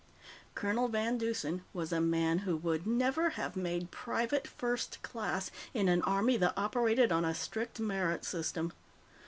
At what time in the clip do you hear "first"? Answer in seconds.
4.47-4.99